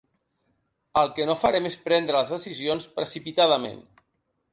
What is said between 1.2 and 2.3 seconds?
no farem és prendre